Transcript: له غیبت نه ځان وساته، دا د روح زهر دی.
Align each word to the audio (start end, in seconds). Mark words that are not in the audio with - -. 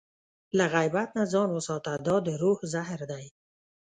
له 0.57 0.65
غیبت 0.73 1.09
نه 1.17 1.23
ځان 1.33 1.49
وساته، 1.53 1.91
دا 2.07 2.15
د 2.25 2.27
روح 2.41 2.59
زهر 2.73 2.99
دی. 3.11 3.25